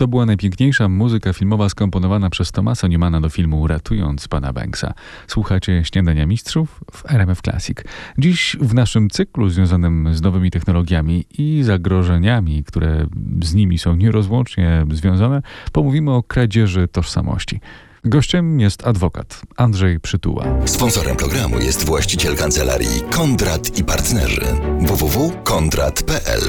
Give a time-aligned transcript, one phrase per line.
[0.00, 4.94] To była najpiękniejsza muzyka filmowa skomponowana przez Tomasa Newmana do filmu Ratując Pana Banksa.
[5.26, 7.78] Słuchacie Śniadania Mistrzów w RMF Classic.
[8.18, 13.06] Dziś w naszym cyklu związanym z nowymi technologiami i zagrożeniami, które
[13.42, 15.42] z nimi są nierozłącznie związane,
[15.72, 17.60] pomówimy o kradzieży tożsamości.
[18.04, 20.44] Gościem jest adwokat Andrzej Przytuła.
[20.66, 24.40] Sponsorem programu jest właściciel kancelarii Kondrat i Partnerzy
[24.80, 26.40] www.kondrat.pl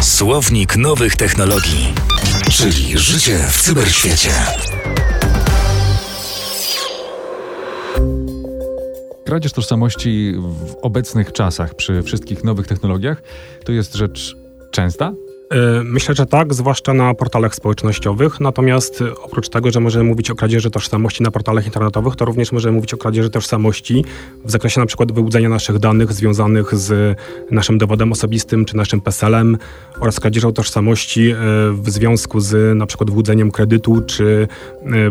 [0.00, 1.94] Słownik nowych technologii,
[2.50, 4.30] czyli życie w cyberświecie.
[9.24, 13.22] Kradzież tożsamości w obecnych czasach, przy wszystkich nowych technologiach,
[13.64, 14.36] to jest rzecz
[14.70, 15.12] częsta?
[15.50, 18.40] E, myślę, że tak, zwłaszcza na portalach społecznościowych.
[18.40, 22.52] Natomiast e, oprócz tego, że możemy mówić o kradzieży tożsamości na portalach internetowych, to również
[22.52, 24.04] możemy mówić o kradzieży tożsamości
[24.44, 27.18] w zakresie na przykład wyłudzenia naszych danych związanych z
[27.50, 29.58] naszym dowodem osobistym czy naszym PESEL-em
[30.00, 31.36] oraz kradzieżą tożsamości e,
[31.72, 34.48] w związku z na przykład wyłudzeniem kredytu czy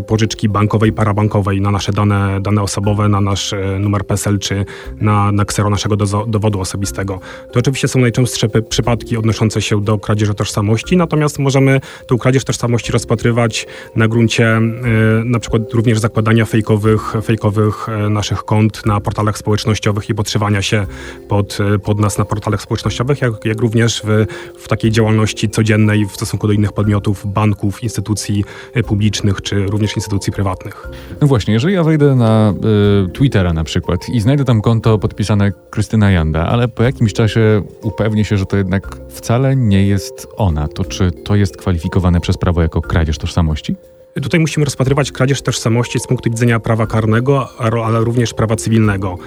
[0.07, 4.65] pożyczki bankowej, parabankowej na nasze dane, dane osobowe, na nasz numer PESEL czy
[5.01, 5.95] na, na ksero naszego
[6.27, 7.19] dowodu osobistego.
[7.51, 12.43] To oczywiście są najczęstsze przypadki odnoszące się do kradzieży kradzieży tożsamości, natomiast możemy tę kradzież
[12.43, 14.61] tożsamości rozpatrywać na gruncie e,
[15.25, 20.87] na przykład również zakładania fejkowych, fejkowych e, naszych kont na portalach społecznościowych i podszywania się
[21.27, 24.25] pod, e, pod nas na portalach społecznościowych, jak, jak również w,
[24.59, 28.43] w takiej działalności codziennej w stosunku do innych podmiotów, banków, instytucji
[28.87, 30.87] publicznych czy również instytucji prywatnych.
[31.21, 32.53] No właśnie, jeżeli ja wejdę na
[33.07, 37.61] y, Twittera na przykład i znajdę tam konto podpisane Krystyna Janda, ale po jakimś czasie
[37.81, 42.37] upewnię się, że to jednak wcale nie jest ona, to czy to jest kwalifikowane przez
[42.37, 43.75] prawo jako kradzież tożsamości?
[44.21, 49.17] Tutaj musimy rozpatrywać kradzież tożsamości z punktu widzenia prawa karnego, ale również prawa cywilnego.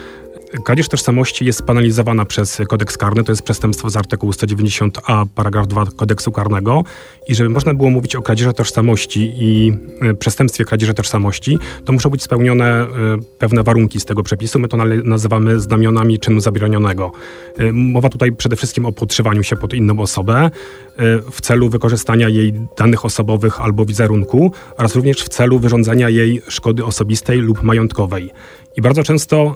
[0.64, 5.86] Kradzież tożsamości jest penalizowana przez kodeks karny, to jest przestępstwo z artykułu 190a, paragraf 2
[5.97, 6.84] kodeksu karnego.
[7.28, 12.11] I żeby można było mówić o kradzieży tożsamości i e, przestępstwie kradzieży tożsamości, to muszą
[12.11, 12.89] być spełnione e,
[13.39, 14.58] pewne warunki z tego przepisu.
[14.58, 17.13] My to nazywamy znamionami czynu zabronionego.
[17.58, 20.51] E, mowa tutaj przede wszystkim o podszywaniu się pod inną osobę
[21.33, 26.84] w celu wykorzystania jej danych osobowych albo wizerunku oraz również w celu wyrządzenia jej szkody
[26.84, 28.30] osobistej lub majątkowej.
[28.77, 29.55] I bardzo często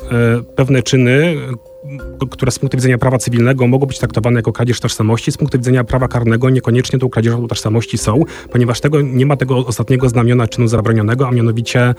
[0.56, 1.36] pewne czyny,
[2.30, 5.84] które z punktu widzenia prawa cywilnego mogą być traktowane jako kradzież tożsamości, z punktu widzenia
[5.84, 10.68] prawa karnego niekoniecznie tą kradzieżą tożsamości są, ponieważ tego, nie ma tego ostatniego znamiona czynu
[10.68, 11.94] zabronionego, a mianowicie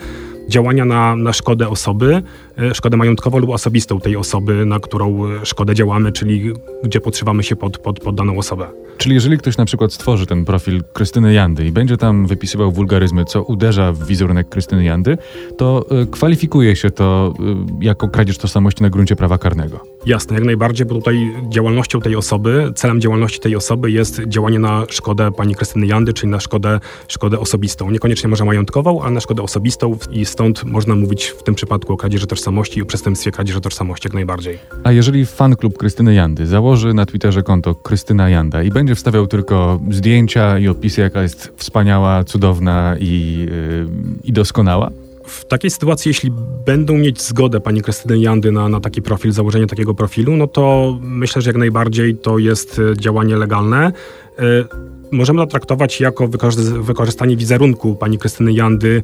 [0.48, 2.22] działania na, na szkodę osoby,
[2.58, 6.52] e, szkodę majątkową lub osobistą tej osoby, na którą e, szkodę działamy, czyli
[6.84, 8.66] gdzie podszywamy się pod, pod, pod daną osobę.
[8.98, 13.24] Czyli jeżeli ktoś na przykład stworzy ten profil Krystyny Jandy i będzie tam wypisywał wulgaryzmy,
[13.24, 15.18] co uderza w wizerunek Krystyny Jandy,
[15.56, 17.34] to y, kwalifikuje się to
[17.80, 19.77] jako kradzież tożsamości na gruncie prawa karnego.
[20.06, 24.84] Jasne, jak najbardziej, bo tutaj działalnością tej osoby, celem działalności tej osoby jest działanie na
[24.88, 27.90] szkodę pani Krystyny Jandy, czyli na szkodę, szkodę osobistą.
[27.90, 31.96] Niekoniecznie może majątkową, ale na szkodę osobistą i stąd można mówić w tym przypadku o
[31.96, 34.58] kradzieży tożsamości i o przestępstwie kradzieży tożsamości jak najbardziej.
[34.84, 39.26] A jeżeli fan klub Krystyny Jandy założy na Twitterze konto Krystyna Janda i będzie wstawiał
[39.26, 43.86] tylko zdjęcia i opisy, jaka jest wspaniała, cudowna i, yy,
[44.24, 44.90] i doskonała,
[45.28, 46.30] w takiej sytuacji, jeśli
[46.66, 50.98] będą mieć zgodę pani Krystyny Jandy na, na taki profil, założenie takiego profilu, no to
[51.02, 53.92] myślę, że jak najbardziej to jest e, działanie legalne.
[55.10, 56.28] Możemy to traktować jako
[56.80, 59.02] wykorzystanie wizerunku pani Krystyny Jandy,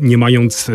[0.00, 0.72] nie mając, e,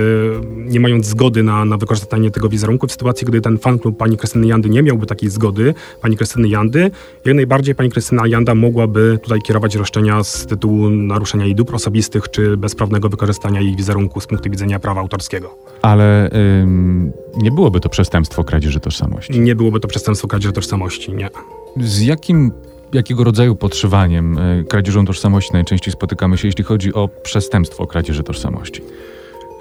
[0.56, 2.88] nie mając zgody na, na wykorzystanie tego wizerunku.
[2.88, 6.92] W sytuacji, gdy ten fanklub pani Krystyny Jandy nie miałby takiej zgody, pani Krystyny Jandy,
[7.26, 12.30] jak najbardziej pani Krystyna Janda mogłaby tutaj kierować roszczenia z tytułu naruszenia jej dóbr osobistych,
[12.30, 15.58] czy bezprawnego wykorzystania jej wizerunku z punktu widzenia prawa autorskiego.
[15.82, 16.30] Ale
[16.62, 19.40] ym, nie byłoby to przestępstwo kradzieży tożsamości.
[19.40, 21.30] Nie byłoby to przestępstwo kradzieży tożsamości, nie.
[21.78, 22.52] Z jakim
[22.94, 28.82] jakiego rodzaju podszywaniem, e, kradzieżą tożsamości najczęściej spotykamy się, jeśli chodzi o przestępstwo kradzieży tożsamości?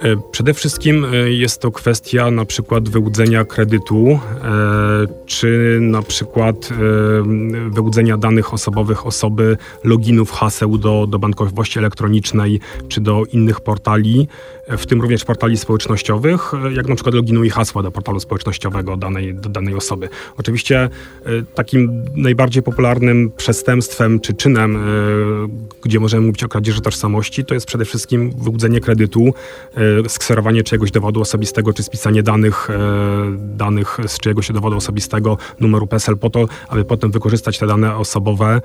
[0.03, 4.19] E, przede wszystkim e, jest to kwestia na przykład wyłudzenia kredytu,
[5.27, 6.69] czy na przykład
[7.71, 14.29] wyłudzenia danych osobowych osoby, loginów, haseł do, do bankowości elektronicznej, czy do innych portali,
[14.69, 19.35] w tym również portali społecznościowych, jak na przykład loginu i hasła do portalu społecznościowego danej,
[19.35, 20.08] danej osoby.
[20.38, 20.88] Oczywiście
[21.55, 24.79] takim najbardziej popularnym przestępstwem czy czynem,
[25.82, 29.35] gdzie możemy mówić o kradzieży tożsamości, to jest przede wszystkim wyłudzenie kredytu
[30.08, 32.69] skserowanie czyjegoś dowodu osobistego, czy spisanie danych,
[33.38, 38.60] danych z czyjegoś dowodu osobistego, numeru PESEL po to, aby potem wykorzystać te dane osobowe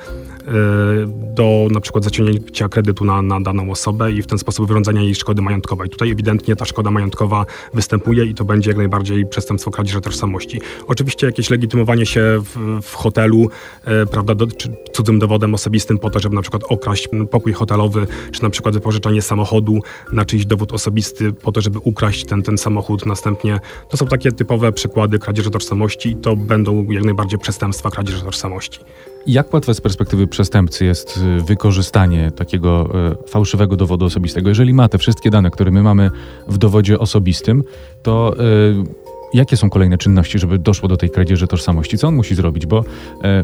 [1.11, 5.15] do na przykład zaciągnięcia kredytu na, na daną osobę i w ten sposób wyrządzenia jej
[5.15, 5.89] szkody majątkowej.
[5.89, 10.61] Tutaj ewidentnie ta szkoda majątkowa występuje i to będzie jak najbardziej przestępstwo kradzieży tożsamości.
[10.87, 13.49] Oczywiście jakieś legitymowanie się w, w hotelu,
[13.85, 14.47] e, prawda, do,
[14.93, 19.21] cudzym dowodem osobistym po to, żeby na przykład okraść pokój hotelowy, czy na przykład wypożyczanie
[19.21, 19.79] samochodu
[20.11, 23.59] na czyjś dowód osobisty po to, żeby ukraść ten, ten samochód następnie.
[23.89, 28.79] To są takie typowe przykłady kradzieży tożsamości i to będą jak najbardziej przestępstwa kradzieży tożsamości.
[29.27, 32.89] Jak łatwe z perspektywy przestępcy jest y, wykorzystanie takiego
[33.25, 34.49] y, fałszywego dowodu osobistego?
[34.49, 36.11] Jeżeli ma te wszystkie dane, które my mamy
[36.47, 37.63] w dowodzie osobistym,
[38.03, 41.97] to y, jakie są kolejne czynności, żeby doszło do tej kradzieży tożsamości?
[41.97, 42.65] Co on musi zrobić?
[42.65, 42.83] Bo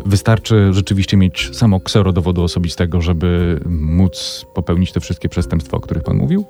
[0.06, 6.04] wystarczy rzeczywiście mieć samo ksero dowodu osobistego, żeby móc popełnić te wszystkie przestępstwa, o których
[6.04, 6.46] pan mówił?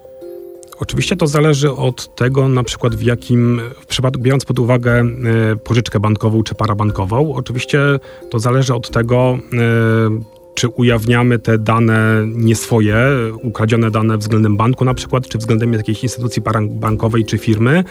[0.81, 5.55] Oczywiście to zależy od tego, na przykład w jakim, w przypadku, biorąc pod uwagę e,
[5.55, 7.79] pożyczkę bankową czy parabankową, oczywiście
[8.29, 9.57] to zależy od tego, e,
[10.55, 12.95] czy ujawniamy te dane nie swoje,
[13.43, 17.83] ukradzione dane względem banku na przykład, czy względem jakiejś instytucji bankowej czy firmy,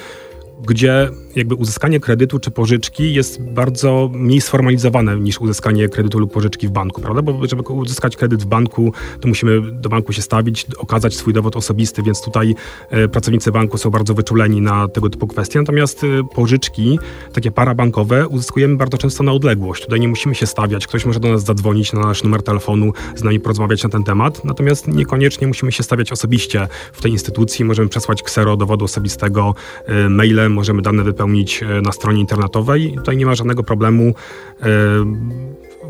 [0.66, 6.68] gdzie jakby uzyskanie kredytu czy pożyczki jest bardzo mniej sformalizowane niż uzyskanie kredytu lub pożyczki
[6.68, 7.22] w banku, prawda?
[7.22, 11.56] Bo żeby uzyskać kredyt w banku, to musimy do banku się stawić, okazać swój dowód
[11.56, 12.54] osobisty, więc tutaj
[12.90, 15.58] e, pracownicy banku są bardzo wyczuleni na tego typu kwestie.
[15.58, 16.98] Natomiast e, pożyczki,
[17.32, 19.82] takie parabankowe, uzyskujemy bardzo często na odległość.
[19.84, 23.22] Tutaj nie musimy się stawiać, ktoś może do nas zadzwonić na nasz numer telefonu, z
[23.22, 27.64] nami porozmawiać na ten temat, natomiast niekoniecznie musimy się stawiać osobiście w tej instytucji.
[27.64, 29.54] Możemy przesłać ksero dowodu osobistego,
[29.86, 32.92] e, mailem, możemy dane wypełnić e, na stronie internetowej.
[32.96, 34.14] Tutaj nie ma żadnego problemu
[34.62, 34.66] e,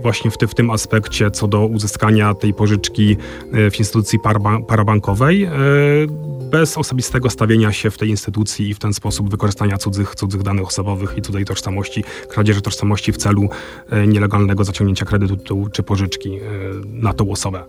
[0.03, 3.17] właśnie w, ty, w tym aspekcie co do uzyskania tej pożyczki
[3.53, 4.19] e, w instytucji
[4.69, 5.49] parabankowej
[6.51, 10.67] bez osobistego stawienia się w tej instytucji i w ten sposób wykorzystania cudzych, cudzych danych
[10.67, 13.49] osobowych i tutaj tożsamości, kradzieży tożsamości w celu
[14.07, 16.39] nielegalnego zaciągnięcia kredytu czy pożyczki
[16.85, 17.65] na tą osobę.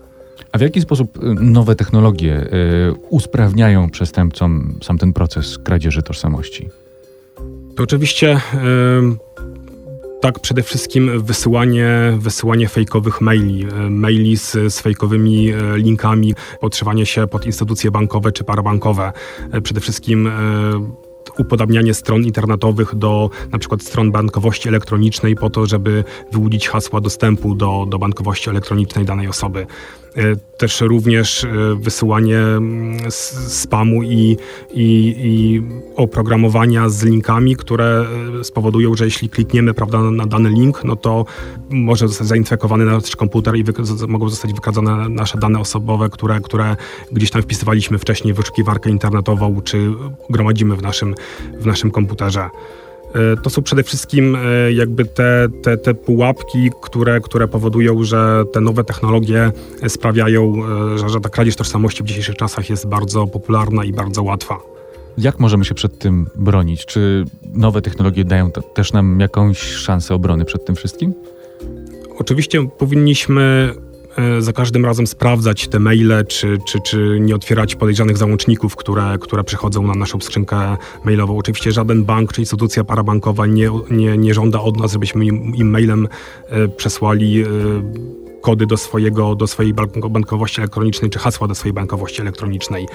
[0.52, 2.50] A w jaki sposób nowe technologie
[3.10, 6.70] usprawniają przestępcom sam ten proces kradzieży tożsamości?
[7.76, 8.42] To oczywiście
[10.22, 17.28] tak, przede wszystkim wysyłanie, wysyłanie fejkowych maili, maili z, z fejkowymi e, linkami, podszywanie się
[17.28, 19.12] pod instytucje bankowe czy parabankowe.
[19.52, 20.32] E, przede wszystkim e,
[21.38, 27.56] upodabnianie stron internetowych do na przykład stron bankowości elektronicznej po to, żeby wyłudzić hasła dostępu
[27.56, 29.68] do, do bankowości elektronicznej danej osoby.
[30.16, 33.12] E, też również e, wysyłanie mm,
[33.48, 34.38] spamu i,
[34.74, 35.62] i, i
[35.96, 38.06] oprogramowania z linkami, które
[38.40, 41.26] e, spowodują, że jeśli klikniemy prawda, na dany link, no to
[41.70, 43.64] może zostać zainfekowany nasz komputer i
[44.08, 46.76] mogą zostać wykazane nasze dane osobowe, które, które
[47.12, 49.92] gdzieś tam wpisywaliśmy wcześniej w wyszukiwarkę internetową, czy
[50.30, 51.16] gromadzimy w naszym,
[51.60, 52.50] w naszym komputerze.
[53.16, 58.44] E, to są przede wszystkim e, jakby te, te, te pułapki, które, które powodują, że
[58.54, 59.52] te nowe technologie
[59.88, 60.54] sprawiają,
[60.94, 64.60] e, że, że ta kradzież tożsamości w dzisiejszych czasach jest bardzo popularna i bardzo łatwa.
[65.18, 66.86] Jak możemy się przed tym bronić?
[66.86, 71.14] Czy nowe technologie dają też nam jakąś szansę obrony przed tym wszystkim?
[72.18, 73.74] Oczywiście powinniśmy
[74.40, 79.44] za każdym razem sprawdzać te maile, czy, czy, czy nie otwierać podejrzanych załączników, które, które
[79.44, 81.38] przychodzą na naszą skrzynkę mailową.
[81.38, 85.70] Oczywiście żaden bank czy instytucja parabankowa nie, nie, nie żąda od nas, żebyśmy im, im
[85.70, 86.08] mailem
[86.50, 87.48] e, przesłali e,
[88.42, 89.74] kody do, swojego, do swojej
[90.10, 92.88] bankowości elektronicznej, czy hasła do swojej bankowości elektronicznej.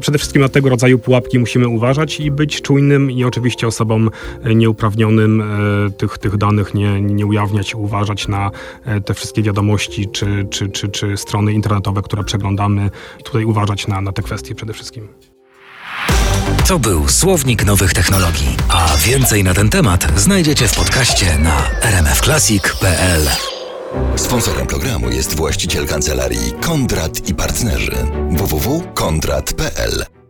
[0.00, 4.10] Przede wszystkim na tego rodzaju pułapki musimy uważać i być czujnym i oczywiście osobom
[4.44, 8.50] e, nieuprawnionym e, tych, tych danych nie, nie ujawniać, uważać na
[8.84, 12.90] e, te wszystkie wiadomości czy, czy, czy, czy strony internetowe, które przeglądamy.
[13.24, 15.08] Tutaj uważać na, na te kwestie przede wszystkim.
[16.68, 23.51] To był Słownik Nowych Technologii, a więcej na ten temat znajdziecie w podcaście na rmfclassic.pl.
[24.16, 27.96] Sponsorem programu jest właściciel kancelarii Kondrat i Partnerzy.
[28.30, 30.21] Www.kondrat.pl